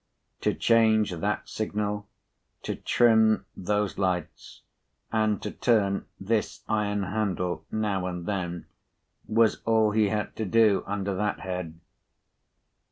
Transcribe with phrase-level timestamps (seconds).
[0.39, 2.07] To change that signal,
[2.63, 4.63] to trim those lights,
[5.11, 8.65] and to turn this iron handle now and then,
[9.27, 11.79] was all he had to do under that head.